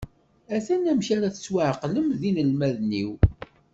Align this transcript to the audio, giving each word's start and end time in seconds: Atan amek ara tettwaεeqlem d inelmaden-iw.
Atan 0.55 0.83
amek 0.91 1.07
ara 1.15 1.33
tettwaεeqlem 1.35 2.07
d 2.19 2.21
inelmaden-iw. 2.29 3.11